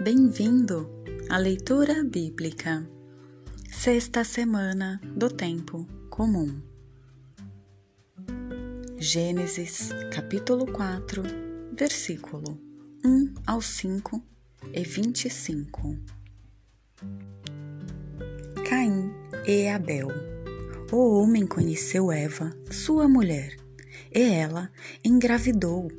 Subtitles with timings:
[0.00, 0.88] Bem-vindo
[1.28, 2.88] à leitura bíblica,
[3.68, 6.62] sexta semana do tempo comum.
[8.96, 11.24] Gênesis, capítulo 4,
[11.72, 12.60] versículo
[13.04, 14.22] 1 ao 5
[14.72, 15.98] e 25.
[18.68, 19.12] Caim
[19.48, 20.10] e Abel.
[20.92, 23.56] O homem conheceu Eva, sua mulher,
[24.14, 24.70] e ela
[25.04, 25.90] engravidou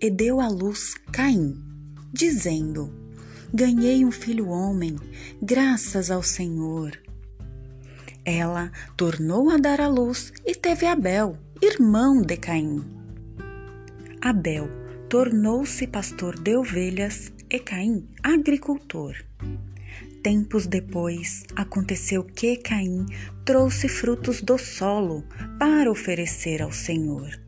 [0.00, 1.67] e deu à luz Caim,
[2.12, 2.92] dizendo:
[3.52, 4.96] Ganhei um filho homem,
[5.42, 6.92] graças ao Senhor.
[8.24, 12.84] Ela tornou a dar à luz e teve Abel, irmão de Caim.
[14.20, 14.68] Abel
[15.08, 19.16] tornou-se pastor de ovelhas e Caim agricultor.
[20.22, 23.06] Tempos depois, aconteceu que Caim
[23.44, 25.24] trouxe frutos do solo
[25.58, 27.47] para oferecer ao Senhor.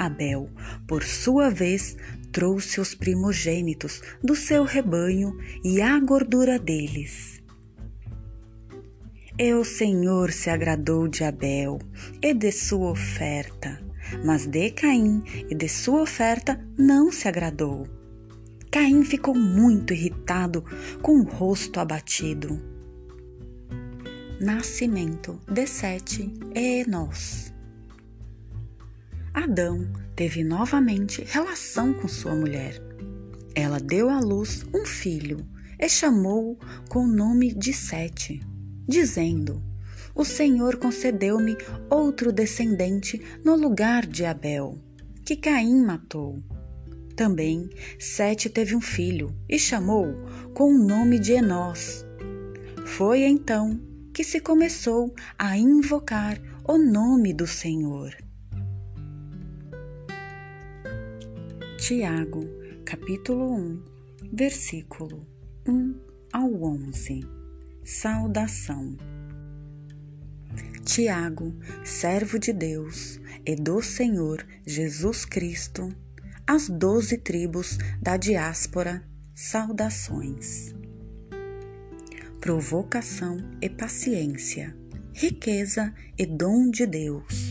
[0.00, 0.48] Abel,
[0.88, 1.94] por sua vez,
[2.32, 7.42] trouxe os primogênitos do seu rebanho e a gordura deles.
[9.38, 11.78] E o Senhor se agradou de Abel
[12.22, 13.78] e de sua oferta,
[14.24, 17.86] mas de Caim e de sua oferta não se agradou.
[18.70, 20.64] Caim ficou muito irritado,
[21.02, 22.58] com o rosto abatido.
[24.40, 27.52] Nascimento de Sete e Enós.
[29.42, 32.78] Adão teve novamente relação com sua mulher.
[33.54, 35.46] Ela deu à luz um filho
[35.78, 36.58] e chamou-o
[36.90, 38.38] com o nome de Sete,
[38.86, 39.62] dizendo:
[40.14, 41.56] O Senhor concedeu-me
[41.88, 44.78] outro descendente no lugar de Abel,
[45.24, 46.42] que Caim matou.
[47.16, 52.04] Também Sete teve um filho e chamou-o com o nome de Enós.
[52.84, 53.80] Foi então
[54.12, 56.38] que se começou a invocar
[56.68, 58.14] o nome do Senhor.
[61.90, 62.48] Tiago,
[62.84, 63.82] capítulo 1,
[64.32, 65.26] versículo
[65.66, 66.00] 1
[66.32, 67.26] ao 11.
[67.82, 68.96] Saudação.
[70.84, 71.52] Tiago,
[71.84, 75.92] servo de Deus e do Senhor Jesus Cristo,
[76.46, 79.02] as doze tribos da diáspora,
[79.34, 80.72] saudações.
[82.40, 84.76] Provocação e paciência,
[85.12, 87.49] riqueza e dom de Deus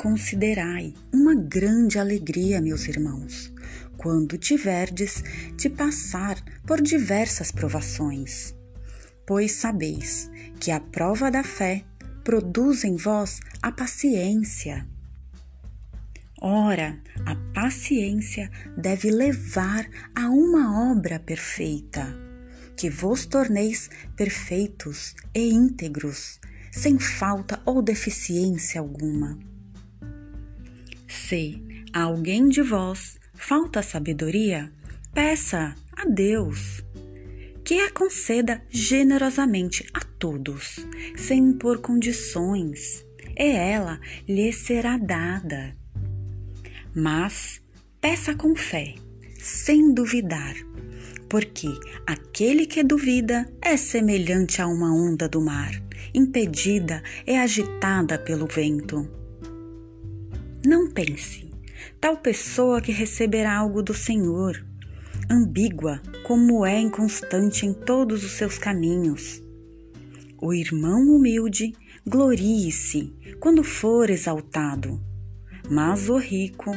[0.00, 3.52] Considerai uma grande alegria, meus irmãos,
[3.96, 5.22] quando tiverdes
[5.56, 8.54] de passar por diversas provações,
[9.26, 11.84] pois sabeis que a prova da fé
[12.22, 14.86] produz em vós a paciência.
[16.38, 22.06] Ora, a paciência deve levar a uma obra perfeita,
[22.76, 26.38] que vos torneis perfeitos e íntegros,
[26.70, 29.38] sem falta ou deficiência alguma.
[31.14, 34.70] Se a alguém de vós falta sabedoria,
[35.14, 36.84] peça a Deus,
[37.64, 40.84] que a conceda generosamente a todos,
[41.16, 43.06] sem impor condições,
[43.38, 45.72] e ela lhe será dada.
[46.94, 47.62] Mas
[48.00, 48.96] peça com fé,
[49.38, 50.54] sem duvidar,
[51.28, 51.68] porque
[52.06, 55.80] aquele que duvida é semelhante a uma onda do mar,
[56.12, 59.23] impedida e agitada pelo vento.
[60.66, 61.50] Não pense,
[62.00, 64.64] tal pessoa que receberá algo do Senhor,
[65.30, 69.42] ambígua como é inconstante em todos os seus caminhos.
[70.40, 71.74] O irmão humilde
[72.06, 74.98] glorie-se quando for exaltado,
[75.70, 76.70] mas o rico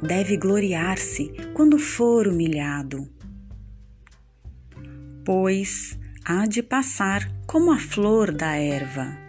[0.00, 3.08] deve gloriar-se quando for humilhado.
[5.24, 9.21] Pois há de passar como a flor da erva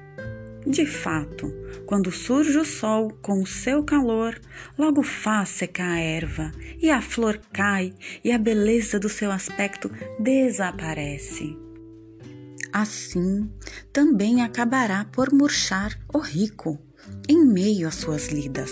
[0.65, 1.53] de fato,
[1.85, 4.39] quando surge o sol com o seu calor,
[4.77, 6.51] logo faz secar a erva,
[6.81, 7.93] e a flor cai,
[8.23, 11.57] e a beleza do seu aspecto desaparece.
[12.71, 13.49] Assim,
[13.91, 16.79] também acabará por murchar o rico
[17.27, 18.71] em meio às suas lidas.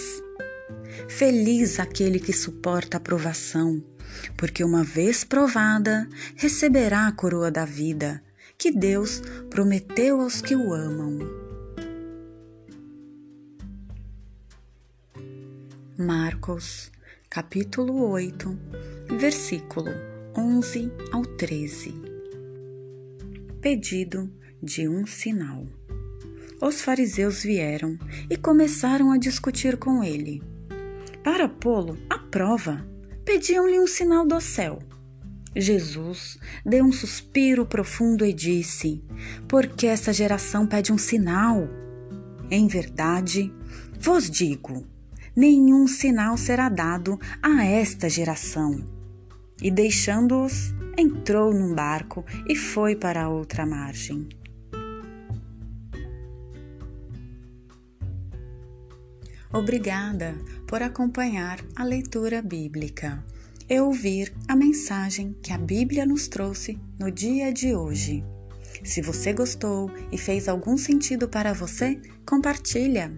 [1.07, 3.83] Feliz aquele que suporta a provação,
[4.37, 8.23] porque uma vez provada, receberá a coroa da vida
[8.57, 11.40] que Deus prometeu aos que o amam.
[16.01, 16.91] Marcos,
[17.29, 18.57] capítulo 8,
[19.19, 19.91] versículo
[20.35, 21.93] 11 ao 13.
[23.61, 24.27] Pedido
[24.61, 25.63] de um sinal.
[26.59, 27.99] Os fariseus vieram
[28.31, 30.41] e começaram a discutir com ele.
[31.23, 32.83] Para pô-lo à prova,
[33.23, 34.79] pediam-lhe um sinal do céu.
[35.55, 39.03] Jesus deu um suspiro profundo e disse:
[39.47, 41.69] Por que essa geração pede um sinal?
[42.49, 43.53] Em verdade,
[43.99, 44.90] vos digo,
[45.35, 48.83] nenhum sinal será dado a esta geração.
[49.61, 54.27] E deixando-os, entrou num barco e foi para outra margem.
[59.53, 60.33] Obrigada
[60.65, 63.23] por acompanhar a leitura bíblica
[63.69, 68.23] e ouvir a mensagem que a Bíblia nos trouxe no dia de hoje.
[68.83, 73.11] Se você gostou e fez algum sentido para você, compartilha.